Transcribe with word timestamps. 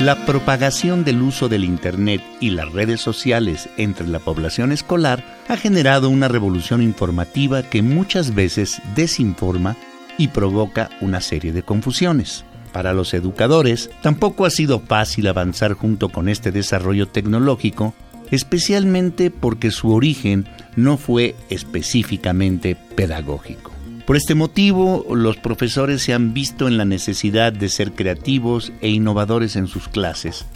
La 0.00 0.24
propagación 0.24 1.04
del 1.04 1.20
uso 1.20 1.50
del 1.50 1.62
Internet 1.62 2.22
y 2.40 2.50
las 2.50 2.72
redes 2.72 3.02
sociales 3.02 3.68
entre 3.76 4.08
la 4.08 4.18
población 4.18 4.72
escolar 4.72 5.22
ha 5.46 5.58
generado 5.58 6.08
una 6.08 6.26
revolución 6.26 6.80
informativa 6.80 7.62
que 7.62 7.82
muchas 7.82 8.34
veces 8.34 8.80
desinforma 8.96 9.76
y 10.16 10.28
provoca 10.28 10.88
una 11.02 11.20
serie 11.20 11.52
de 11.52 11.62
confusiones. 11.62 12.46
Para 12.72 12.94
los 12.94 13.12
educadores, 13.12 13.90
tampoco 14.00 14.46
ha 14.46 14.50
sido 14.50 14.80
fácil 14.80 15.26
avanzar 15.26 15.74
junto 15.74 16.08
con 16.08 16.30
este 16.30 16.50
desarrollo 16.50 17.06
tecnológico, 17.06 17.92
especialmente 18.30 19.30
porque 19.30 19.70
su 19.70 19.92
origen 19.92 20.48
no 20.76 20.96
fue 20.96 21.34
específicamente 21.50 22.74
pedagógico. 22.74 23.79
Por 24.10 24.16
este 24.16 24.34
motivo, 24.34 25.06
los 25.14 25.36
profesores 25.36 26.02
se 26.02 26.12
han 26.12 26.34
visto 26.34 26.66
en 26.66 26.76
la 26.76 26.84
necesidad 26.84 27.52
de 27.52 27.68
ser 27.68 27.92
creativos 27.92 28.72
e 28.80 28.88
innovadores 28.88 29.54
en 29.54 29.68
sus 29.68 29.86
clases, 29.86 30.46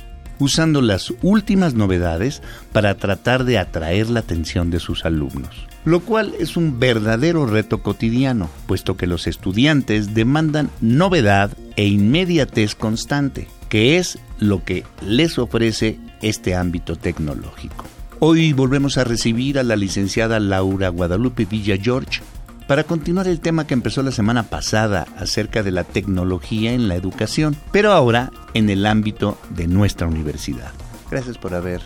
usando 0.40 0.82
las 0.82 1.14
últimas 1.22 1.74
novedades 1.74 2.42
para 2.72 2.96
tratar 2.96 3.44
de 3.44 3.58
atraer 3.58 4.10
la 4.10 4.18
atención 4.18 4.72
de 4.72 4.80
sus 4.80 5.04
alumnos, 5.04 5.68
lo 5.84 6.00
cual 6.00 6.34
es 6.40 6.56
un 6.56 6.80
verdadero 6.80 7.46
reto 7.46 7.80
cotidiano, 7.80 8.50
puesto 8.66 8.96
que 8.96 9.06
los 9.06 9.28
estudiantes 9.28 10.14
demandan 10.14 10.68
novedad 10.80 11.56
e 11.76 11.86
inmediatez 11.86 12.74
constante, 12.74 13.46
que 13.68 13.98
es 13.98 14.18
lo 14.40 14.64
que 14.64 14.82
les 15.00 15.38
ofrece 15.38 16.00
este 16.22 16.56
ámbito 16.56 16.96
tecnológico. 16.96 17.84
Hoy 18.18 18.52
volvemos 18.52 18.98
a 18.98 19.04
recibir 19.04 19.60
a 19.60 19.62
la 19.62 19.76
licenciada 19.76 20.40
Laura 20.40 20.88
Guadalupe 20.88 21.44
Villa 21.44 21.76
George, 21.80 22.20
para 22.66 22.84
continuar 22.84 23.28
el 23.28 23.40
tema 23.40 23.66
que 23.66 23.74
empezó 23.74 24.02
la 24.02 24.12
semana 24.12 24.44
pasada 24.44 25.06
acerca 25.16 25.62
de 25.62 25.70
la 25.70 25.84
tecnología 25.84 26.72
en 26.72 26.88
la 26.88 26.94
educación, 26.94 27.56
pero 27.72 27.92
ahora 27.92 28.30
en 28.54 28.70
el 28.70 28.86
ámbito 28.86 29.38
de 29.50 29.66
nuestra 29.66 30.06
universidad. 30.06 30.72
Gracias 31.10 31.38
por 31.38 31.54
haber 31.54 31.80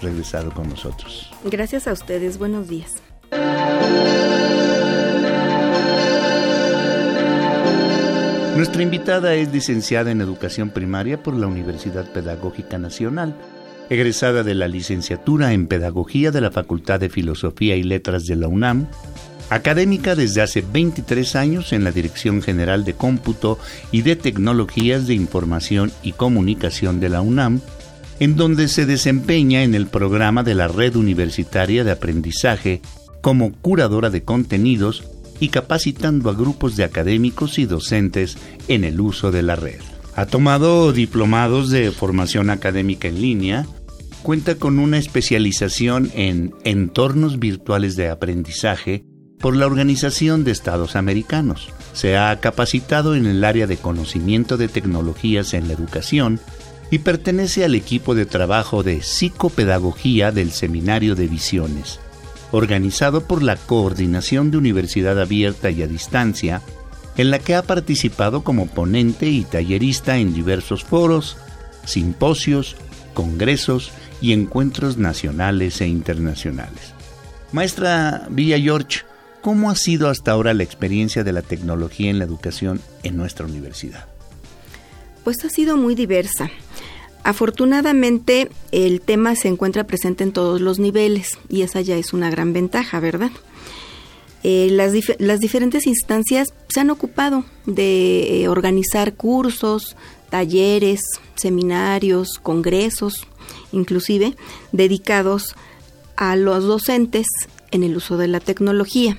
regresado 0.00 0.52
con 0.52 0.68
nosotros. 0.68 1.30
Gracias 1.44 1.86
a 1.86 1.92
ustedes, 1.92 2.38
buenos 2.38 2.68
días. 2.68 2.96
Nuestra 8.56 8.82
invitada 8.82 9.34
es 9.34 9.52
licenciada 9.52 10.10
en 10.10 10.20
Educación 10.20 10.70
Primaria 10.70 11.22
por 11.22 11.34
la 11.34 11.46
Universidad 11.46 12.10
Pedagógica 12.12 12.78
Nacional, 12.78 13.34
egresada 13.88 14.42
de 14.42 14.54
la 14.54 14.68
licenciatura 14.68 15.52
en 15.52 15.66
Pedagogía 15.66 16.30
de 16.30 16.42
la 16.42 16.50
Facultad 16.50 17.00
de 17.00 17.08
Filosofía 17.08 17.76
y 17.76 17.82
Letras 17.82 18.26
de 18.26 18.36
la 18.36 18.48
UNAM, 18.48 18.86
académica 19.50 20.14
desde 20.14 20.40
hace 20.40 20.62
23 20.62 21.36
años 21.36 21.72
en 21.72 21.84
la 21.84 21.90
Dirección 21.92 22.40
General 22.40 22.84
de 22.84 22.94
Cómputo 22.94 23.58
y 23.92 24.02
de 24.02 24.16
Tecnologías 24.16 25.06
de 25.06 25.14
Información 25.14 25.92
y 26.02 26.12
Comunicación 26.12 27.00
de 27.00 27.08
la 27.08 27.20
UNAM, 27.20 27.60
en 28.20 28.36
donde 28.36 28.68
se 28.68 28.86
desempeña 28.86 29.64
en 29.64 29.74
el 29.74 29.88
programa 29.88 30.44
de 30.44 30.54
la 30.54 30.68
Red 30.68 30.94
Universitaria 30.96 31.84
de 31.84 31.90
Aprendizaje 31.90 32.80
como 33.20 33.52
curadora 33.52 34.08
de 34.08 34.22
contenidos 34.22 35.04
y 35.40 35.48
capacitando 35.48 36.30
a 36.30 36.34
grupos 36.34 36.76
de 36.76 36.84
académicos 36.84 37.58
y 37.58 37.66
docentes 37.66 38.38
en 38.68 38.84
el 38.84 39.00
uso 39.00 39.32
de 39.32 39.42
la 39.42 39.56
red. 39.56 39.80
Ha 40.14 40.26
tomado 40.26 40.92
diplomados 40.92 41.70
de 41.70 41.90
formación 41.90 42.50
académica 42.50 43.08
en 43.08 43.20
línea, 43.20 43.66
cuenta 44.22 44.56
con 44.56 44.78
una 44.78 44.98
especialización 44.98 46.10
en 46.14 46.54
entornos 46.64 47.38
virtuales 47.38 47.96
de 47.96 48.10
aprendizaje 48.10 49.04
por 49.40 49.56
la 49.56 49.66
Organización 49.66 50.44
de 50.44 50.52
Estados 50.52 50.96
Americanos. 50.96 51.68
Se 51.92 52.16
ha 52.16 52.38
capacitado 52.40 53.14
en 53.14 53.26
el 53.26 53.44
área 53.44 53.66
de 53.66 53.78
conocimiento 53.78 54.56
de 54.56 54.68
tecnologías 54.68 55.54
en 55.54 55.66
la 55.66 55.74
educación 55.74 56.40
y 56.90 56.98
pertenece 56.98 57.64
al 57.64 57.74
equipo 57.74 58.14
de 58.14 58.26
trabajo 58.26 58.82
de 58.82 59.02
psicopedagogía 59.02 60.32
del 60.32 60.50
Seminario 60.50 61.14
de 61.14 61.26
Visiones, 61.26 62.00
organizado 62.52 63.22
por 63.22 63.42
la 63.42 63.56
Coordinación 63.56 64.50
de 64.50 64.58
Universidad 64.58 65.20
Abierta 65.20 65.70
y 65.70 65.82
a 65.82 65.86
Distancia, 65.86 66.62
en 67.16 67.30
la 67.30 67.38
que 67.38 67.54
ha 67.54 67.62
participado 67.62 68.42
como 68.42 68.66
ponente 68.66 69.28
y 69.28 69.44
tallerista 69.44 70.18
en 70.18 70.34
diversos 70.34 70.84
foros, 70.84 71.36
simposios, 71.84 72.76
congresos 73.14 73.92
y 74.20 74.32
encuentros 74.32 74.96
nacionales 74.96 75.80
e 75.80 75.86
internacionales. 75.86 76.94
Maestra 77.52 78.26
Villa 78.30 78.58
George, 78.58 79.00
¿Cómo 79.42 79.70
ha 79.70 79.74
sido 79.74 80.08
hasta 80.08 80.32
ahora 80.32 80.52
la 80.52 80.64
experiencia 80.64 81.24
de 81.24 81.32
la 81.32 81.40
tecnología 81.40 82.10
en 82.10 82.18
la 82.18 82.26
educación 82.26 82.80
en 83.02 83.16
nuestra 83.16 83.46
universidad? 83.46 84.06
Pues 85.24 85.44
ha 85.44 85.48
sido 85.48 85.78
muy 85.78 85.94
diversa. 85.94 86.50
Afortunadamente 87.24 88.50
el 88.70 89.00
tema 89.00 89.34
se 89.36 89.48
encuentra 89.48 89.84
presente 89.84 90.24
en 90.24 90.32
todos 90.32 90.60
los 90.60 90.78
niveles 90.78 91.38
y 91.48 91.62
esa 91.62 91.80
ya 91.80 91.96
es 91.96 92.12
una 92.12 92.30
gran 92.30 92.52
ventaja, 92.52 93.00
¿verdad? 93.00 93.30
Eh, 94.42 94.68
las, 94.70 95.40
diferentes 95.40 95.86
instancias 95.86 96.48
se 96.68 96.80
han 96.80 96.90
ocupado 96.90 97.44
de 97.66 98.42
eh, 98.42 98.48
organizar 98.48 99.14
cursos, 99.14 99.96
talleres, 100.30 101.00
seminarios, 101.34 102.38
congresos, 102.42 103.26
inclusive 103.72 104.34
dedicados 104.72 105.56
a 106.16 106.36
los 106.36 106.64
docentes 106.64 107.26
en 107.70 107.84
el 107.84 107.96
uso 107.96 108.16
de 108.16 108.28
la 108.28 108.40
tecnología 108.40 109.18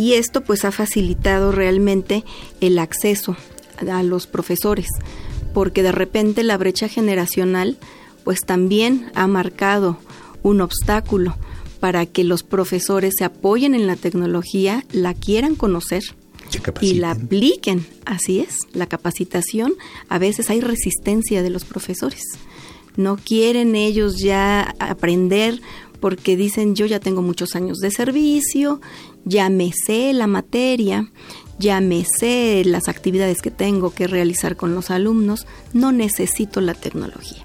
y 0.00 0.14
esto 0.14 0.40
pues 0.40 0.64
ha 0.64 0.72
facilitado 0.72 1.52
realmente 1.52 2.24
el 2.62 2.78
acceso 2.78 3.36
a 3.86 4.02
los 4.02 4.26
profesores 4.26 4.88
porque 5.52 5.82
de 5.82 5.92
repente 5.92 6.42
la 6.42 6.56
brecha 6.56 6.88
generacional 6.88 7.76
pues 8.24 8.40
también 8.40 9.10
ha 9.14 9.26
marcado 9.26 9.98
un 10.42 10.62
obstáculo 10.62 11.36
para 11.80 12.06
que 12.06 12.24
los 12.24 12.42
profesores 12.42 13.12
se 13.18 13.24
apoyen 13.24 13.74
en 13.74 13.86
la 13.86 13.96
tecnología, 13.96 14.86
la 14.90 15.12
quieran 15.12 15.54
conocer 15.54 16.02
y 16.80 16.94
la 16.94 17.10
apliquen. 17.10 17.86
Así 18.06 18.40
es, 18.40 18.56
la 18.72 18.86
capacitación, 18.86 19.74
a 20.08 20.18
veces 20.18 20.48
hay 20.48 20.62
resistencia 20.62 21.42
de 21.42 21.50
los 21.50 21.66
profesores. 21.66 22.22
No 22.96 23.18
quieren 23.18 23.76
ellos 23.76 24.18
ya 24.18 24.74
aprender 24.78 25.60
porque 26.00 26.36
dicen 26.36 26.74
yo 26.74 26.86
ya 26.86 26.98
tengo 26.98 27.22
muchos 27.22 27.54
años 27.54 27.78
de 27.78 27.90
servicio, 27.90 28.80
sé 29.72 30.12
la 30.12 30.26
materia, 30.26 31.10
sé 32.18 32.62
las 32.64 32.88
actividades 32.88 33.42
que 33.42 33.50
tengo 33.50 33.92
que 33.92 34.06
realizar 34.06 34.56
con 34.56 34.74
los 34.74 34.90
alumnos, 34.90 35.46
no 35.72 35.92
necesito 35.92 36.60
la 36.60 36.74
tecnología. 36.74 37.44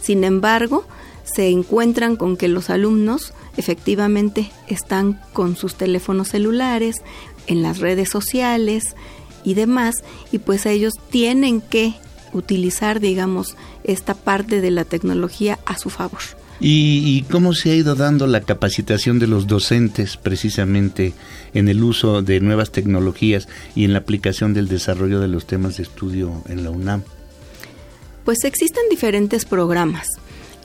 Sin 0.00 0.24
embargo, 0.24 0.84
se 1.24 1.48
encuentran 1.48 2.16
con 2.16 2.36
que 2.36 2.48
los 2.48 2.70
alumnos 2.70 3.34
efectivamente 3.56 4.50
están 4.66 5.20
con 5.32 5.56
sus 5.56 5.74
teléfonos 5.74 6.28
celulares, 6.28 6.96
en 7.46 7.62
las 7.62 7.78
redes 7.78 8.08
sociales 8.08 8.94
y 9.44 9.54
demás, 9.54 9.96
y 10.32 10.38
pues 10.38 10.66
ellos 10.66 10.94
tienen 11.10 11.60
que 11.60 11.94
utilizar, 12.32 13.00
digamos, 13.00 13.56
esta 13.84 14.14
parte 14.14 14.60
de 14.60 14.70
la 14.70 14.84
tecnología 14.84 15.58
a 15.66 15.76
su 15.76 15.90
favor. 15.90 16.20
¿Y, 16.62 17.22
cómo 17.30 17.54
se 17.54 17.70
ha 17.70 17.74
ido 17.74 17.94
dando 17.94 18.26
la 18.26 18.42
capacitación 18.42 19.18
de 19.18 19.26
los 19.26 19.46
docentes 19.46 20.18
precisamente 20.18 21.14
en 21.54 21.68
el 21.68 21.82
uso 21.82 22.20
de 22.20 22.40
nuevas 22.40 22.70
tecnologías 22.70 23.48
y 23.74 23.84
en 23.84 23.94
la 23.94 24.00
aplicación 24.00 24.52
del 24.52 24.68
desarrollo 24.68 25.20
de 25.20 25.28
los 25.28 25.46
temas 25.46 25.78
de 25.78 25.84
estudio 25.84 26.42
en 26.48 26.62
la 26.62 26.70
UNAM? 26.70 27.02
Pues 28.26 28.44
existen 28.44 28.82
diferentes 28.90 29.46
programas. 29.46 30.08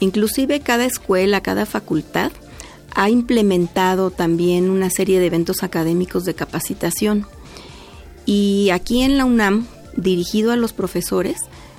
Inclusive 0.02 0.60
cada 0.60 0.84
escuela, 0.84 1.42
cada 1.42 1.66
facultad 1.66 2.34
ha 2.94 3.10
implementado 3.10 4.12
también 4.12 4.70
una 4.70 4.90
serie 4.90 5.22
de 5.22 5.28
eventos 5.28 5.64
académicos 5.64 6.26
de 6.26 6.34
capacitación. 6.34 7.26
Y 8.26 8.70
aquí 8.72 9.02
en 9.02 9.18
la 9.18 9.24
UNAM, 9.24 9.66
dirigido 9.96 10.52
a 10.52 10.58
los 10.58 10.74
profesores, 10.74 11.38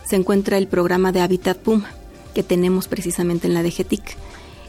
se 0.09 0.17
encuentra 0.17 0.57
el 0.57 0.69
programa 0.69 1.13
de 1.13 1.21
Habitat 1.21 1.59
Puma 1.59 1.96
que 2.37 2.43
tenemos 2.43 2.87
precisamente 2.87 3.47
en 3.47 3.55
la 3.55 3.63
DGTIC. 3.63 4.15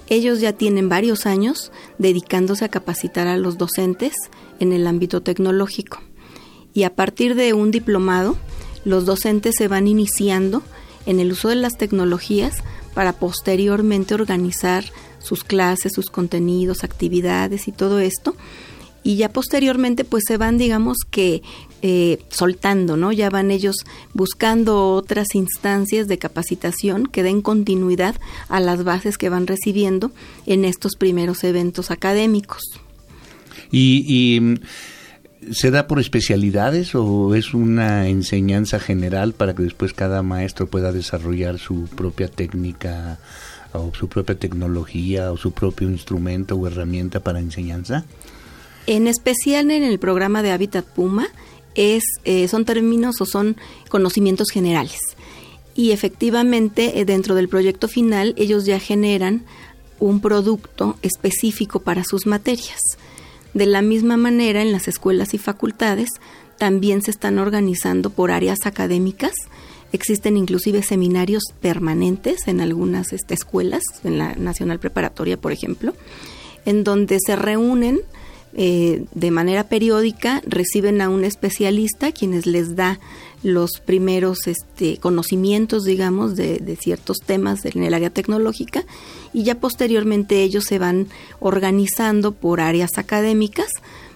Ellos 0.07 0.39
ya 0.39 0.53
tienen 0.53 0.87
varios 0.87 1.25
años 1.25 1.73
dedicándose 1.97 2.63
a 2.63 2.69
capacitar 2.69 3.27
a 3.27 3.35
los 3.35 3.57
docentes 3.57 4.13
en 4.61 4.71
el 4.71 4.87
ámbito 4.87 5.21
tecnológico. 5.21 5.99
Y 6.73 6.83
a 6.83 6.95
partir 6.95 7.35
de 7.35 7.51
un 7.51 7.71
diplomado, 7.71 8.37
los 8.85 9.05
docentes 9.05 9.55
se 9.57 9.67
van 9.67 9.85
iniciando 9.85 10.63
en 11.05 11.19
el 11.19 11.33
uso 11.33 11.49
de 11.49 11.57
las 11.57 11.77
tecnologías 11.77 12.63
para 12.93 13.11
posteriormente 13.11 14.13
organizar 14.13 14.85
sus 15.19 15.43
clases, 15.43 15.91
sus 15.93 16.05
contenidos, 16.05 16.85
actividades 16.85 17.67
y 17.67 17.73
todo 17.73 17.99
esto. 17.99 18.37
Y 19.03 19.17
ya 19.17 19.27
posteriormente 19.27 20.05
pues 20.05 20.23
se 20.25 20.37
van, 20.37 20.57
digamos 20.57 20.99
que 21.11 21.43
eh, 21.81 22.19
soltando, 22.29 22.97
¿no? 22.97 23.11
Ya 23.11 23.29
van 23.29 23.51
ellos 23.51 23.75
buscando 24.13 24.93
otras 24.93 25.35
instancias 25.35 26.07
de 26.07 26.17
capacitación 26.17 27.05
que 27.05 27.23
den 27.23 27.41
continuidad 27.41 28.15
a 28.49 28.59
las 28.59 28.83
bases 28.83 29.17
que 29.17 29.29
van 29.29 29.45
recibiendo 29.45 30.11
en 30.45 30.65
estos 30.65 30.95
primeros 30.95 31.43
eventos 31.43 31.91
académicos. 31.91 32.63
Y, 33.71 34.39
mm, 34.41 34.55
se 35.51 35.71
da 35.71 35.87
por 35.87 35.99
especialidades 35.99 36.95
o 36.95 37.35
es 37.35 37.53
una 37.53 38.07
enseñanza 38.07 38.79
general 38.79 39.33
para 39.33 39.53
que 39.53 39.63
después 39.63 39.93
cada 39.93 40.23
maestro 40.23 40.67
pueda 40.67 40.91
desarrollar 40.91 41.59
su 41.59 41.87
propia 41.95 42.27
técnica 42.27 43.19
o 43.71 43.91
su 43.93 44.09
propia 44.09 44.35
tecnología 44.35 45.31
o 45.31 45.37
su 45.37 45.51
propio 45.51 45.89
instrumento 45.89 46.55
o 46.55 46.67
herramienta 46.67 47.19
para 47.19 47.39
enseñanza? 47.39 48.05
En 48.87 49.07
especial 49.07 49.69
en 49.71 49.83
el 49.83 49.99
programa 49.99 50.41
de 50.41 50.51
Hábitat 50.51 50.85
Puma 50.85 51.27
eh, 51.77 52.47
son 52.47 52.65
términos 52.65 53.21
o 53.21 53.25
son 53.25 53.55
conocimientos 53.89 54.49
generales. 54.49 54.99
Y 55.75 55.91
efectivamente 55.91 56.99
eh, 56.99 57.05
dentro 57.05 57.35
del 57.35 57.47
proyecto 57.47 57.87
final 57.87 58.33
ellos 58.35 58.65
ya 58.65 58.79
generan 58.79 59.45
un 59.99 60.19
producto 60.19 60.97
específico 61.03 61.79
para 61.81 62.03
sus 62.03 62.25
materias. 62.25 62.79
De 63.53 63.65
la 63.65 63.81
misma 63.81 64.17
manera, 64.17 64.61
en 64.61 64.71
las 64.71 64.87
escuelas 64.87 65.33
y 65.33 65.37
facultades 65.37 66.09
también 66.57 67.01
se 67.01 67.11
están 67.11 67.37
organizando 67.39 68.09
por 68.09 68.31
áreas 68.31 68.59
académicas. 68.65 69.33
Existen 69.91 70.35
inclusive 70.35 70.83
seminarios 70.83 71.43
permanentes 71.61 72.47
en 72.47 72.59
algunas 72.61 73.13
este, 73.13 73.35
escuelas, 73.35 73.83
en 74.03 74.17
la 74.17 74.35
Nacional 74.35 74.79
Preparatoria, 74.79 75.37
por 75.39 75.51
ejemplo, 75.51 75.93
en 76.65 76.83
donde 76.83 77.19
se 77.23 77.35
reúnen 77.35 77.99
eh, 78.59 79.05
de 79.13 79.29
manera 79.29 79.65
periódica, 79.65 80.41
reciben 80.47 80.99
a 81.01 81.09
un 81.09 81.23
especialista 81.23 82.11
quienes 82.11 82.47
les 82.47 82.75
da 82.75 82.99
los 83.43 83.79
primeros 83.79 84.47
este, 84.47 84.97
conocimientos, 84.97 85.83
digamos, 85.83 86.35
de, 86.35 86.75
ciertos 86.81 87.17
temas 87.23 87.65
en 87.65 87.83
el 87.83 87.93
área 87.93 88.09
tecnológica 88.09 88.83
y 89.31 89.43
ya 89.43 89.59
posteriormente 89.59 90.41
ellos 90.41 90.65
se 90.65 90.79
van 90.79 91.05
organizando 91.39 92.31
por 92.31 92.59
áreas 92.59 92.97
académicas 92.97 93.67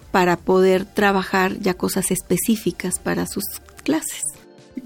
para 0.09 0.37
poder 0.37 0.85
trabajar 0.85 1.59
ya 1.59 1.75
cosas 1.75 2.09
específicas 2.09 2.97
para 2.97 3.27
sus 3.27 3.43
clases. 3.83 4.23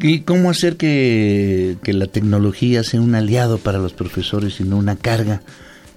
¿Y 0.01 0.21
cómo 0.21 0.49
hacer 0.49 0.75
que, 0.75 1.77
que 1.81 1.93
la 1.93 2.07
tecnología 2.07 2.83
sea 2.83 2.99
un 2.99 3.15
aliado 3.15 3.57
para 3.57 3.79
los 3.79 3.93
profesores 3.93 4.59
y 4.59 4.65
no 4.65 4.75
una 4.75 4.97
carga, 4.97 5.43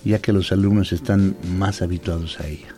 ya 0.04 0.20
que 0.20 0.32
los 0.32 0.52
alumnos 0.52 0.92
están 0.92 1.36
más 1.56 1.82
habituados 1.82 2.38
a 2.38 2.46
ella? 2.46 2.77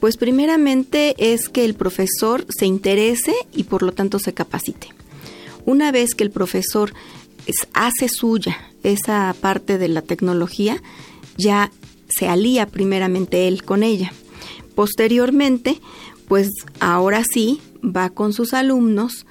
Pues 0.00 0.16
primeramente 0.16 1.14
es 1.18 1.48
que 1.48 1.64
el 1.64 1.74
profesor 1.74 2.46
se 2.48 2.66
interese 2.66 3.34
y 3.54 3.64
por 3.64 3.82
lo 3.82 3.92
tanto 3.92 4.18
se 4.18 4.34
capacite. 4.34 4.88
Una 5.64 5.92
vez 5.92 6.14
que 6.14 6.24
el 6.24 6.30
profesor 6.30 6.92
hace 7.72 8.08
suya 8.08 8.56
esa 8.82 9.34
parte 9.40 9.78
de 9.78 9.88
la 9.88 10.02
tecnología, 10.02 10.82
ya 11.36 11.70
se 12.08 12.28
alía 12.28 12.66
primeramente 12.66 13.48
él 13.48 13.64
con 13.64 13.82
ella. 13.82 14.12
Posteriormente, 14.74 15.80
pues 16.28 16.50
ahora 16.80 17.22
sí 17.24 17.60
va 17.82 18.10
con 18.10 18.32
sus 18.32 18.54
alumnos 18.54 19.26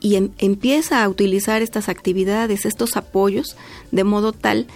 y 0.00 0.16
em, 0.16 0.30
empieza 0.38 1.02
a 1.02 1.08
utilizar 1.08 1.62
estas 1.62 1.88
actividades, 1.88 2.64
estos 2.64 2.96
apoyos, 2.96 3.56
de 3.90 4.04
modo 4.04 4.32
tal 4.32 4.66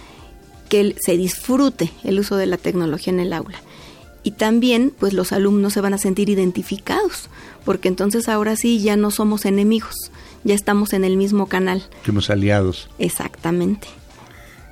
que 0.69 0.95
se 0.99 1.17
disfrute 1.17 1.91
el 2.03 2.19
uso 2.19 2.37
de 2.37 2.45
la 2.45 2.57
tecnología 2.57 3.13
en 3.13 3.19
el 3.19 3.33
aula 3.33 3.61
y 4.23 4.31
también 4.31 4.93
pues 4.97 5.13
los 5.13 5.31
alumnos 5.31 5.73
se 5.73 5.81
van 5.81 5.93
a 5.93 5.97
sentir 5.97 6.29
identificados, 6.29 7.29
porque 7.65 7.87
entonces 7.87 8.29
ahora 8.29 8.55
sí 8.55 8.79
ya 8.79 8.95
no 8.95 9.11
somos 9.11 9.45
enemigos, 9.45 9.95
ya 10.43 10.55
estamos 10.55 10.93
en 10.93 11.03
el 11.03 11.17
mismo 11.17 11.47
canal. 11.47 11.83
Somos 12.05 12.29
aliados. 12.29 12.89
Exactamente. 12.99 13.87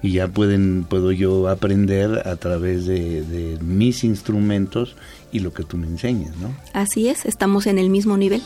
Y 0.02 0.14
ya 0.14 0.28
pueden, 0.30 0.86
puedo 0.88 1.12
yo 1.12 1.50
aprender 1.50 2.28
a 2.28 2.38
través 2.38 2.86
de, 2.86 3.22
de 3.22 3.58
mis 3.62 4.04
instrumentos 4.04 4.96
y 5.32 5.40
lo 5.40 5.52
que 5.52 5.64
tú 5.64 5.78
me 5.78 5.88
enseñas, 5.88 6.38
¿no? 6.38 6.56
Así 6.74 7.10
es, 7.10 7.26
estamos 7.26 7.68
en 7.68 7.80
el 7.80 7.90
mismo 7.90 8.16
nivel. 8.16 8.42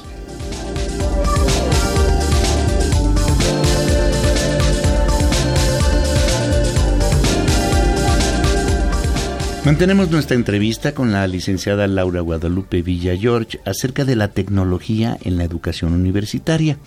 Mantenemos 9.66 10.12
nuestra 10.12 10.36
entrevista 10.36 10.94
con 10.94 11.14
la 11.14 11.26
licenciada 11.26 11.88
Laura 11.88 12.20
Guadalupe 12.20 12.82
Villa 12.82 13.16
George 13.16 13.62
acerca 13.64 14.04
de 14.04 14.18
la 14.18 14.28
tecnología 14.28 15.18
en 15.22 15.38
la 15.38 15.46
educación 15.46 15.94
universitaria. 15.94 16.78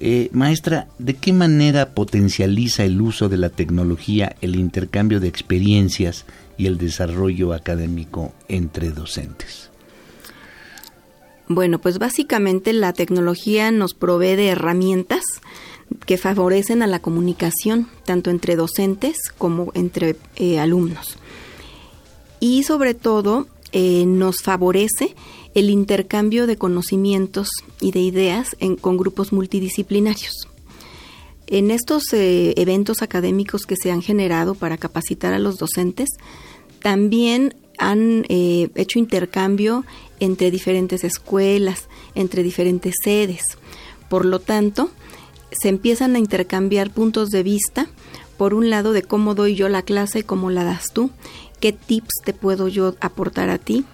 Eh, 0.00 0.30
maestra, 0.32 0.88
¿de 0.98 1.16
qué 1.16 1.34
manera 1.34 1.90
potencializa 1.90 2.84
el 2.84 3.02
uso 3.02 3.28
de 3.28 3.36
la 3.36 3.50
tecnología 3.50 4.34
el 4.40 4.56
intercambio 4.56 5.20
de 5.20 5.28
experiencias 5.28 6.24
y 6.56 6.68
el 6.68 6.78
desarrollo 6.78 7.52
académico 7.52 8.32
entre 8.48 8.92
docentes? 8.92 9.68
Bueno, 11.48 11.80
pues 11.80 11.98
básicamente 11.98 12.72
la 12.72 12.94
tecnología 12.94 13.70
nos 13.72 13.92
provee 13.92 14.36
de 14.36 14.48
herramientas 14.48 15.22
que 16.06 16.16
favorecen 16.16 16.82
a 16.82 16.86
la 16.86 17.00
comunicación, 17.00 17.88
tanto 18.06 18.30
entre 18.30 18.56
docentes 18.56 19.18
como 19.36 19.70
entre 19.74 20.16
eh, 20.36 20.58
alumnos 20.58 21.19
y 22.40 22.64
sobre 22.64 22.94
todo 22.94 23.46
eh, 23.72 24.04
nos 24.06 24.42
favorece 24.42 25.14
el 25.54 25.70
intercambio 25.70 26.46
de 26.46 26.56
conocimientos 26.56 27.48
y 27.80 27.92
de 27.92 28.00
ideas 28.00 28.56
con 28.80 28.96
grupos 28.96 29.32
multidisciplinarios. 29.32 30.48
En 31.46 31.70
estos 31.70 32.12
eh, 32.12 32.54
eventos 32.56 33.02
académicos 33.02 33.66
que 33.66 33.76
se 33.76 33.90
han 33.90 34.02
generado 34.02 34.54
para 34.54 34.78
capacitar 34.78 35.34
a 35.34 35.38
los 35.40 35.56
docentes, 35.56 36.08
también 36.80 37.54
han 37.78 38.24
eh, 38.28 38.70
hecho 38.76 38.98
intercambio 38.98 39.84
entre 40.20 40.50
diferentes 40.50 41.02
escuelas, 41.02 41.88
entre 42.14 42.42
diferentes 42.42 42.94
sedes. 43.02 43.42
Por 44.08 44.24
lo 44.26 44.38
tanto, 44.38 44.90
se 45.50 45.68
empiezan 45.68 46.14
a 46.14 46.18
intercambiar 46.18 46.90
puntos 46.90 47.30
de 47.30 47.42
vista, 47.42 47.88
por 48.36 48.54
un 48.54 48.70
lado 48.70 48.92
de 48.92 49.02
cómo 49.02 49.34
doy 49.34 49.54
yo 49.54 49.68
la 49.68 49.82
clase, 49.82 50.22
cómo 50.22 50.50
la 50.50 50.64
das 50.64 50.86
tú, 50.92 51.10
qué 51.60 51.72
tips 51.72 52.22
te 52.24 52.32
puedo 52.32 52.68
yo 52.68 52.96
aportar 53.00 53.50
a 53.50 53.58
ti, 53.58 53.84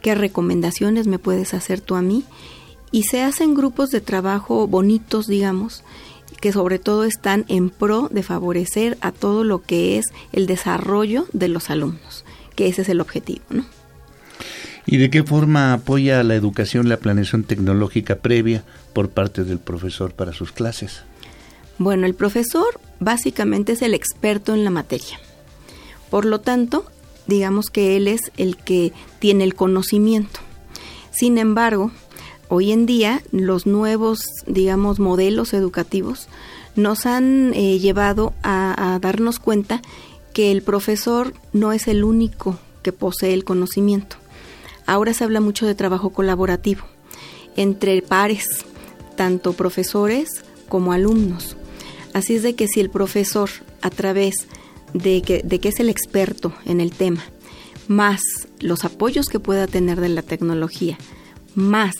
qué 0.00 0.14
recomendaciones 0.14 1.06
me 1.06 1.18
puedes 1.18 1.54
hacer 1.54 1.80
tú 1.80 1.94
a 1.94 2.02
mí. 2.02 2.24
Y 2.90 3.02
se 3.02 3.22
hacen 3.22 3.54
grupos 3.54 3.90
de 3.90 4.00
trabajo 4.00 4.66
bonitos, 4.66 5.26
digamos, 5.26 5.84
que 6.40 6.52
sobre 6.52 6.78
todo 6.78 7.04
están 7.04 7.44
en 7.48 7.68
pro 7.68 8.08
de 8.10 8.22
favorecer 8.22 8.96
a 9.00 9.12
todo 9.12 9.44
lo 9.44 9.62
que 9.62 9.98
es 9.98 10.06
el 10.32 10.46
desarrollo 10.46 11.26
de 11.32 11.48
los 11.48 11.68
alumnos, 11.68 12.24
que 12.54 12.68
ese 12.68 12.82
es 12.82 12.88
el 12.88 13.00
objetivo, 13.00 13.42
¿no? 13.50 13.66
¿Y 14.86 14.96
de 14.96 15.10
qué 15.10 15.22
forma 15.22 15.74
apoya 15.74 16.22
la 16.22 16.34
educación 16.34 16.88
la 16.88 16.96
planeación 16.96 17.44
tecnológica 17.44 18.16
previa 18.16 18.64
por 18.94 19.10
parte 19.10 19.44
del 19.44 19.58
profesor 19.58 20.12
para 20.12 20.32
sus 20.32 20.50
clases? 20.50 21.02
Bueno, 21.76 22.06
el 22.06 22.14
profesor 22.14 22.80
básicamente 22.98 23.72
es 23.72 23.82
el 23.82 23.92
experto 23.92 24.54
en 24.54 24.64
la 24.64 24.70
materia. 24.70 25.20
Por 26.10 26.24
lo 26.24 26.40
tanto, 26.40 26.86
digamos 27.28 27.66
que 27.66 27.96
él 27.96 28.08
es 28.08 28.32
el 28.36 28.56
que 28.56 28.92
tiene 29.20 29.44
el 29.44 29.54
conocimiento. 29.54 30.40
Sin 31.12 31.38
embargo, 31.38 31.92
hoy 32.48 32.72
en 32.72 32.86
día 32.86 33.22
los 33.30 33.66
nuevos, 33.66 34.24
digamos, 34.46 34.98
modelos 34.98 35.52
educativos 35.54 36.28
nos 36.74 37.06
han 37.06 37.52
eh, 37.54 37.78
llevado 37.78 38.32
a, 38.42 38.98
darnos 39.00 39.38
cuenta 39.38 39.82
que 40.32 40.50
el 40.50 40.62
profesor 40.62 41.34
no 41.52 41.72
es 41.72 41.86
el 41.88 42.04
único 42.04 42.58
que 42.82 42.92
posee 42.92 43.34
el 43.34 43.44
conocimiento. 43.44 44.16
Ahora 44.86 45.12
se 45.12 45.24
habla 45.24 45.40
mucho 45.40 45.66
de 45.66 45.74
trabajo 45.74 46.10
colaborativo 46.10 46.84
entre 47.56 48.00
pares, 48.02 48.46
tanto 49.16 49.52
profesores 49.52 50.28
como 50.68 50.92
alumnos. 50.92 51.56
Así 52.14 52.36
es 52.36 52.42
de 52.42 52.54
que 52.54 52.68
si 52.68 52.80
el 52.80 52.88
profesor, 52.88 53.50
a 53.82 53.90
través 53.90 54.46
de 54.94 55.22
que, 55.22 55.42
de 55.42 55.60
es 55.62 55.80
el 55.80 55.90
experto 55.90 56.52
en 56.64 56.80
el 56.80 56.92
tema, 56.92 57.22
más 57.86 58.20
los 58.60 58.84
apoyos 58.84 59.26
que 59.26 59.40
pueda 59.40 59.66
tener 59.66 60.00
de 60.00 60.08
la 60.08 60.22
tecnología, 60.22 60.98
más 61.54 61.94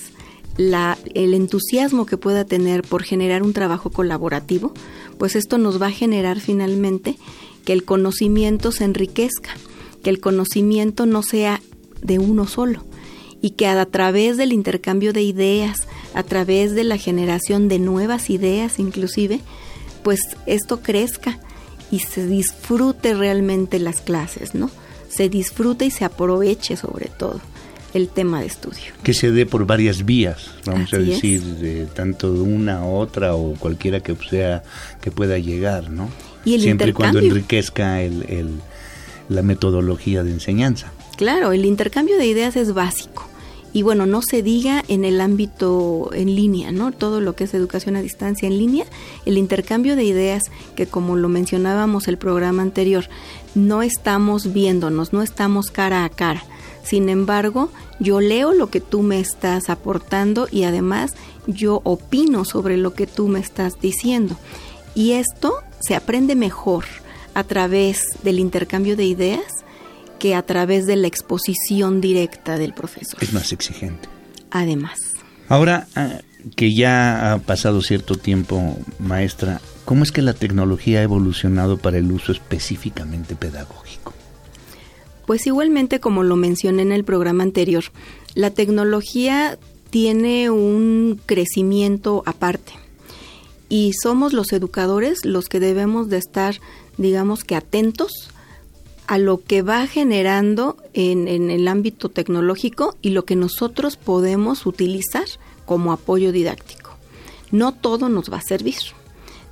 la, 0.56 0.98
el 1.14 1.34
entusiasmo 1.34 2.04
que 2.04 2.16
pueda 2.16 2.44
tener 2.44 2.82
por 2.82 3.02
generar 3.02 3.42
un 3.42 3.52
trabajo 3.52 3.90
colaborativo, 3.90 4.72
pues 5.18 5.36
esto 5.36 5.58
nos 5.58 5.80
va 5.80 5.86
a 5.86 5.92
generar 5.92 6.40
finalmente 6.40 7.16
que 7.64 7.72
el 7.72 7.84
conocimiento 7.84 8.72
se 8.72 8.84
enriquezca, 8.84 9.50
que 10.02 10.10
el 10.10 10.20
conocimiento 10.20 11.06
no 11.06 11.22
sea 11.22 11.60
de 12.02 12.18
uno 12.18 12.46
solo 12.46 12.84
y 13.40 13.50
que 13.50 13.66
a 13.66 13.84
través 13.86 14.36
del 14.36 14.52
intercambio 14.52 15.12
de 15.12 15.22
ideas, 15.22 15.86
a 16.14 16.22
través 16.22 16.74
de 16.74 16.84
la 16.84 16.96
generación 16.96 17.68
de 17.68 17.78
nuevas 17.78 18.30
ideas 18.30 18.78
inclusive, 18.78 19.40
pues 20.02 20.20
esto 20.46 20.80
crezca 20.80 21.40
y 21.90 22.00
se 22.00 22.26
disfrute 22.26 23.14
realmente 23.14 23.78
las 23.78 24.00
clases, 24.00 24.54
¿no? 24.54 24.70
Se 25.08 25.28
disfrute 25.28 25.86
y 25.86 25.90
se 25.90 26.04
aproveche 26.04 26.76
sobre 26.76 27.06
todo 27.06 27.40
el 27.94 28.08
tema 28.08 28.40
de 28.40 28.46
estudio. 28.46 28.92
Que 29.02 29.14
se 29.14 29.30
dé 29.30 29.46
por 29.46 29.66
varias 29.66 30.04
vías, 30.04 30.50
vamos 30.66 30.92
a 30.92 30.98
decir, 30.98 31.42
de 31.42 31.86
tanto 31.86 32.32
de 32.32 32.40
una 32.40 32.84
otra 32.84 33.34
o 33.34 33.54
cualquiera 33.54 34.00
que 34.00 34.14
sea 34.28 34.62
que 35.00 35.10
pueda 35.10 35.38
llegar, 35.38 35.90
¿no? 35.90 36.10
Y 36.44 36.54
el 36.54 36.62
Siempre 36.62 36.90
y 36.90 36.92
cuando 36.92 37.18
enriquezca 37.18 38.02
el, 38.02 38.60
la 39.28 39.42
metodología 39.42 40.22
de 40.22 40.30
enseñanza. 40.30 40.92
Claro, 41.16 41.52
el 41.52 41.64
intercambio 41.64 42.16
de 42.16 42.26
ideas 42.26 42.56
es 42.56 42.72
básico. 42.72 43.28
Y 43.72 43.82
bueno, 43.82 44.06
no 44.06 44.20
se 44.22 44.42
diga 44.42 44.82
en 44.88 45.04
el 45.04 45.20
ámbito 45.20 46.10
en 46.12 46.34
línea, 46.34 46.72
¿no? 46.72 46.90
Todo 46.90 47.20
lo 47.20 47.34
que 47.34 47.44
es 47.44 47.54
educación 47.54 47.96
a 47.96 48.02
distancia 48.02 48.46
en 48.46 48.58
línea, 48.58 48.86
el 49.26 49.36
intercambio 49.36 49.94
de 49.94 50.04
ideas 50.04 50.44
que 50.74 50.86
como 50.86 51.16
lo 51.16 51.28
mencionábamos 51.28 52.08
el 52.08 52.16
programa 52.16 52.62
anterior, 52.62 53.04
no 53.54 53.82
estamos 53.82 54.52
viéndonos, 54.52 55.12
no 55.12 55.22
estamos 55.22 55.70
cara 55.70 56.04
a 56.04 56.08
cara 56.08 56.44
sin 56.88 57.10
embargo, 57.10 57.68
yo 58.00 58.18
leo 58.18 58.54
lo 58.54 58.70
que 58.70 58.80
tú 58.80 59.02
me 59.02 59.20
estás 59.20 59.68
aportando 59.68 60.48
y 60.50 60.64
además 60.64 61.12
yo 61.46 61.82
opino 61.84 62.46
sobre 62.46 62.78
lo 62.78 62.94
que 62.94 63.06
tú 63.06 63.28
me 63.28 63.40
estás 63.40 63.78
diciendo. 63.78 64.38
Y 64.94 65.12
esto 65.12 65.52
se 65.80 65.94
aprende 65.94 66.34
mejor 66.34 66.86
a 67.34 67.44
través 67.44 68.04
del 68.22 68.38
intercambio 68.38 68.96
de 68.96 69.04
ideas 69.04 69.57
que 70.18 70.34
a 70.34 70.42
través 70.42 70.86
de 70.86 70.96
la 70.96 71.06
exposición 71.06 72.00
directa 72.00 72.58
del 72.58 72.72
profesor. 72.74 73.22
Es 73.22 73.32
más 73.32 73.52
exigente. 73.52 74.08
Además. 74.50 74.98
Ahora 75.48 75.86
ah, 75.96 76.20
que 76.56 76.74
ya 76.74 77.32
ha 77.32 77.38
pasado 77.38 77.82
cierto 77.82 78.16
tiempo, 78.16 78.76
maestra, 78.98 79.60
¿cómo 79.84 80.02
es 80.02 80.12
que 80.12 80.22
la 80.22 80.34
tecnología 80.34 81.00
ha 81.00 81.02
evolucionado 81.02 81.78
para 81.78 81.98
el 81.98 82.10
uso 82.12 82.32
específicamente 82.32 83.34
pedagógico? 83.34 84.12
Pues 85.26 85.46
igualmente 85.46 86.00
como 86.00 86.22
lo 86.22 86.36
mencioné 86.36 86.82
en 86.82 86.92
el 86.92 87.04
programa 87.04 87.42
anterior, 87.42 87.84
la 88.34 88.50
tecnología 88.50 89.58
tiene 89.90 90.50
un 90.50 91.20
crecimiento 91.26 92.22
aparte 92.26 92.72
y 93.68 93.92
somos 94.02 94.32
los 94.32 94.52
educadores 94.52 95.24
los 95.24 95.48
que 95.48 95.60
debemos 95.60 96.08
de 96.08 96.18
estar, 96.18 96.60
digamos 96.96 97.44
que 97.44 97.56
atentos 97.56 98.30
a 99.08 99.16
lo 99.16 99.42
que 99.42 99.62
va 99.62 99.86
generando 99.86 100.76
en, 100.92 101.28
en, 101.28 101.50
el 101.50 101.66
ámbito 101.66 102.10
tecnológico 102.10 102.94
y 103.00 103.10
lo 103.10 103.24
que 103.24 103.36
nosotros 103.36 103.96
podemos 103.96 104.66
utilizar 104.66 105.24
como 105.64 105.92
apoyo 105.92 106.30
didáctico. 106.30 106.90
No 107.50 107.72
todo 107.72 108.10
nos 108.10 108.30
va 108.30 108.36
a 108.36 108.42
servir, 108.42 108.76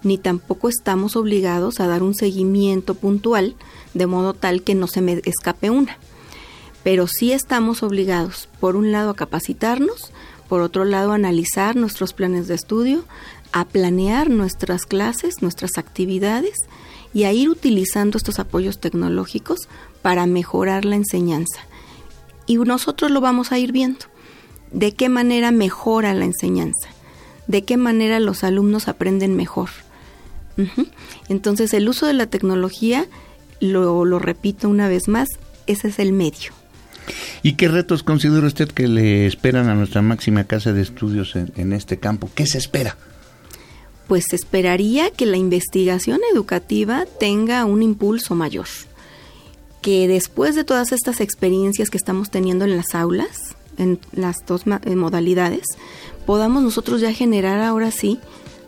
ni 0.02 0.18
tampoco 0.18 0.68
estamos 0.68 1.16
obligados 1.16 1.80
a 1.80 1.86
dar 1.86 2.02
un 2.02 2.14
seguimiento 2.14 2.94
puntual 2.94 3.56
de 3.94 4.06
modo 4.06 4.34
tal 4.34 4.62
que 4.62 4.75
no 4.75 4.86
se 4.88 5.00
me 5.00 5.22
escape 5.25 5.70
una. 5.70 5.96
Pero 6.84 7.06
sí 7.06 7.32
estamos 7.32 7.82
obligados, 7.82 8.50
por 8.60 8.76
un 8.76 8.92
lado, 8.92 9.08
a 9.08 9.16
capacitarnos, 9.16 10.12
por 10.50 10.60
otro 10.60 10.84
lado, 10.84 11.12
a 11.12 11.16
analizar 11.16 11.76
nuestros 11.76 12.12
planes 12.12 12.46
de 12.46 12.54
estudio, 12.56 13.04
a 13.52 13.64
planear 13.64 14.28
nuestras 14.28 14.84
clases, 14.84 15.40
nuestras 15.40 15.78
actividades 15.78 16.54
y 17.16 17.25
a 17.25 17.32
ir 17.32 17.49
utilizando 17.49 18.18
estos 18.18 18.38
apoyos 18.38 18.78
tecnológicos 18.78 19.70
para 20.02 20.26
mejorar 20.26 20.85
la 20.85 20.96
enseñanza. 20.96 21.61
Y 22.44 22.58
nosotros 22.58 23.11
lo 23.11 23.23
vamos 23.23 23.52
a 23.52 23.58
ir 23.58 23.73
viendo. 23.73 24.04
¿De 24.70 24.92
qué 24.92 25.08
manera 25.08 25.50
mejora 25.50 26.12
la 26.12 26.26
enseñanza? 26.26 26.90
¿De 27.46 27.64
qué 27.64 27.78
manera 27.78 28.20
los 28.20 28.44
alumnos 28.44 28.87
aprenden 28.87 29.35
mejor? 29.35 29.70
Entonces 31.30 31.73
el 31.73 31.88
uso 31.88 32.04
de 32.04 32.12
la 32.12 32.26
tecnología 32.26 33.06
lo, 33.61 34.18
repito 34.18 34.68
una 34.68 34.87
vez 34.87 35.08
más, 35.08 35.30
ese 35.66 35.88
es 35.88 35.99
el 35.99 36.12
medio. 36.12 36.52
¿Y 37.42 37.54
qué 37.54 37.68
retos 37.68 38.02
considera 38.02 38.46
usted 38.46 38.68
que 38.68 38.88
le 38.88 39.26
esperan 39.26 39.70
a 39.70 39.75
nuestra 39.75 40.02
máxima 40.02 40.44
casa 40.44 40.75
de 40.75 40.82
estudios 40.82 41.35
en, 41.35 41.73
este 41.73 41.99
campo? 41.99 42.28
¿Qué 42.35 42.46
se 42.46 42.58
espera? 42.58 42.99
Pues 44.06 44.32
esperaría 44.32 45.10
que 45.10 45.26
la 45.26 45.36
investigación 45.36 46.20
educativa 46.32 47.06
tenga 47.18 47.64
un 47.64 47.82
impulso 47.82 48.34
mayor, 48.34 48.66
que 49.82 50.06
después 50.06 50.54
de 50.54 50.64
todas 50.64 50.92
estas 50.92 51.20
experiencias 51.20 51.90
que 51.90 51.96
estamos 51.96 52.30
teniendo 52.30 52.64
en 52.64 52.76
las 52.76 52.94
aulas, 52.94 53.56
en 53.78 53.98
las 54.12 54.36
dos 54.46 54.62
modalidades, 54.66 55.66
podamos 56.25 56.62
nosotros 56.62 57.00
ya 57.00 57.12
generar 57.12 57.60
ahora 57.60 57.90
sí 57.90 58.18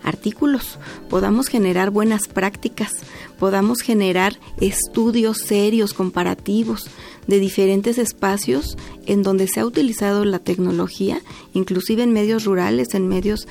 artículos, 0.02 0.78
podamos 1.10 1.48
generar 1.48 1.90
buenas 1.90 2.28
prácticas, 2.28 2.92
podamos 3.38 3.80
generar 3.80 4.38
estudios 4.60 5.38
serios, 5.38 5.92
comparativos 5.92 6.88
de 7.26 7.38
diferentes 7.38 7.98
espacios 7.98 8.76
en 9.06 9.22
donde 9.22 9.48
se 9.48 9.60
ha 9.60 9.66
utilizado 9.66 10.24
la 10.24 10.38
tecnología, 10.38 11.20
inclusive 11.52 12.02
en 12.02 12.12
medios 12.12 12.44
rurales, 12.44 12.94
en 12.94 13.08
medios 13.08 13.46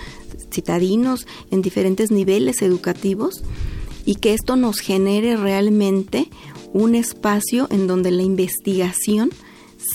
citadinos, 0.51 1.27
en 1.51 1.61
diferentes 1.61 2.11
niveles 2.11 2.61
educativos, 2.61 3.43
y 4.05 4.15
que 4.15 4.33
esto 4.33 4.55
nos 4.55 4.79
genere 4.79 5.35
realmente 5.35 6.29
un 6.73 6.95
espacio 6.95 7.67
en 7.71 7.87
donde 7.87 8.11
la 8.11 8.23
investigación 8.23 9.31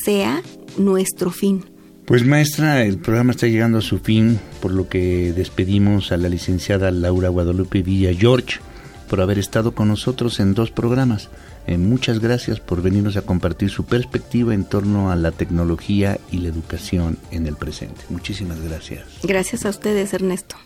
sea 0.04 0.42
nuestro 0.76 1.30
fin. 1.30 1.64
Pues 2.04 2.26
maestra, 2.26 2.84
el 2.84 2.98
programa 2.98 3.30
está 3.30 3.46
llegando 3.46 3.78
a 3.78 3.82
su 3.82 3.98
fin, 3.98 4.40
por 4.60 4.72
lo 4.72 4.88
que 4.88 5.32
despedimos 5.32 6.12
a 6.12 6.16
la 6.16 6.28
licenciada 6.28 6.90
Laura 6.90 7.28
Guadalupe 7.28 7.82
Villa 7.82 8.12
George 8.12 8.58
por 9.08 9.20
haber 9.20 9.38
estado 9.38 9.74
con 9.74 9.88
nosotros 9.88 10.40
en 10.40 10.54
dos 10.54 10.70
programas. 10.70 11.30
Eh, 11.66 11.78
muchas 11.78 12.18
gracias 12.18 12.60
por 12.60 12.82
venirnos 12.82 13.16
a 13.16 13.22
compartir 13.22 13.70
su 13.70 13.84
perspectiva 13.84 14.52
en 14.54 14.64
torno 14.64 15.10
a 15.10 15.16
la 15.16 15.30
tecnología 15.30 16.18
y 16.30 16.38
la 16.38 16.48
educación 16.48 17.18
en 17.30 17.46
el 17.46 17.56
presente. 17.56 18.02
Muchísimas 18.08 18.60
gracias. 18.60 19.04
Gracias 19.22 19.64
a 19.64 19.70
ustedes, 19.70 20.12
Ernesto. 20.12 20.56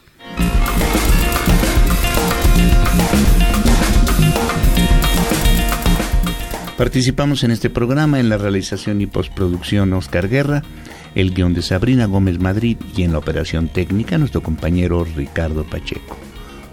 Participamos 6.76 7.42
en 7.42 7.52
este 7.52 7.70
programa 7.70 8.20
en 8.20 8.28
la 8.28 8.36
realización 8.36 9.00
y 9.00 9.06
postproducción 9.06 9.94
Oscar 9.94 10.28
Guerra, 10.28 10.62
el 11.14 11.32
guion 11.32 11.54
de 11.54 11.62
Sabrina 11.62 12.04
Gómez 12.04 12.38
Madrid 12.38 12.76
y 12.94 13.02
en 13.02 13.12
la 13.12 13.18
operación 13.18 13.68
técnica 13.68 14.18
nuestro 14.18 14.42
compañero 14.42 15.04
Ricardo 15.16 15.64
Pacheco. 15.64 16.25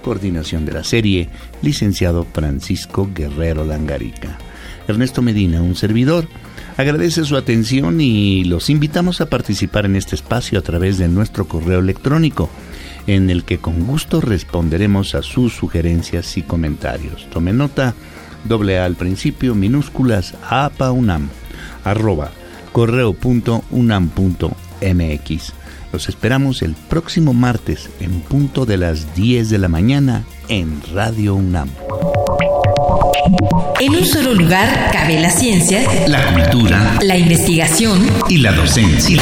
Coordinación 0.04 0.66
de 0.66 0.74
la 0.74 0.84
serie, 0.84 1.30
licenciado 1.62 2.28
Francisco 2.32 3.10
Guerrero 3.16 3.66
Langarica. 3.66 4.38
Ernesto 4.88 5.22
Medina, 5.22 5.62
un 5.62 5.76
servidor, 5.76 6.28
agradece 6.78 7.24
su 7.24 7.38
atención 7.38 8.02
y 8.02 8.44
los 8.44 8.70
invitamos 8.70 9.22
a 9.22 9.30
participar 9.30 9.86
en 9.86 9.96
este 9.96 10.16
espacio 10.16 10.60
a 10.60 10.62
través 10.62 10.98
de 10.98 11.08
nuestro 11.08 11.48
correo 11.48 11.80
electrónico, 11.80 12.50
en 13.08 13.30
el 13.30 13.46
que 13.46 13.60
con 13.60 13.86
gusto 13.86 14.20
responderemos 14.22 15.16
a 15.16 15.22
sus 15.22 15.54
sugerencias 15.54 16.36
y 16.38 16.42
comentarios. 16.42 17.30
Tome 17.30 17.54
nota, 17.54 17.96
doble 18.44 18.80
A 18.80 18.86
al 18.86 18.96
principio, 18.96 19.56
minúsculas, 19.56 20.36
apaunam, 20.50 21.30
arroba, 21.84 22.32
correo.unam.mx. 22.74 25.54
Los 25.94 26.10
esperamos 26.10 26.64
el 26.64 26.74
próximo 26.74 27.34
martes 27.34 27.88
en 28.00 28.22
punto 28.22 28.66
de 28.66 28.78
las 28.78 29.14
10 29.14 29.52
de 29.52 29.60
la 29.60 29.68
mañana 29.68 30.26
en 30.48 30.82
Radio 30.92 31.36
UNAM. 31.36 31.70
En 33.80 33.96
un 33.96 34.04
solo 34.04 34.34
lugar 34.34 34.90
cabe 34.92 35.20
la 35.20 35.30
ciencia, 35.30 35.84
la 36.08 36.34
cultura, 36.34 36.98
la 37.04 37.16
investigación 37.16 38.10
y 38.28 38.38
la 38.38 38.54
docencia. 38.54 39.22